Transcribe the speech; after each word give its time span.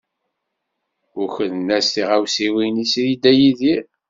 Ukren-as 1.23 1.87
tiɣawsiwin-is 1.93 2.93
i 3.03 3.05
Dda 3.15 3.31
Yidir. 3.39 3.83